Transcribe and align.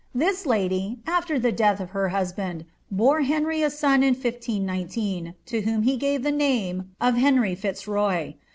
This 0.15 0.47
lady, 0.47 0.97
after 1.05 1.37
the 1.37 1.51
death 1.51 1.79
of 1.79 1.91
her 1.91 2.09
husband, 2.09 2.65
bore 2.89 3.21
Henry 3.21 3.61
a 3.61 3.69
son 3.69 4.01
in 4.01 4.15
1519, 4.15 5.35
to 5.45 5.61
whom 5.61 5.83
he 5.83 5.95
gave 5.95 6.23
the 6.23 6.31
name 6.31 6.89
of 6.99 7.13
Henry 7.17 7.53
Fitzroy. 7.53 8.33